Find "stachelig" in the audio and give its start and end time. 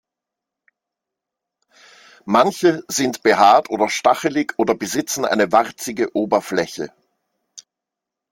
3.87-4.55